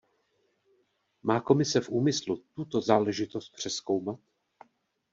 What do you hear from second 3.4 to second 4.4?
přezkoumat?